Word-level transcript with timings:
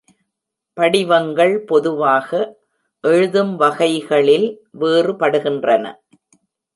படிவங்கள் 0.77 1.63
பொதுவாக 1.63 2.39
எழுதும் 3.03 3.55
வகைகளில் 3.55 4.47
வேறுபடுகின்றன. 4.79 5.85